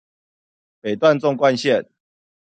[0.79, 1.87] 北段縱貫線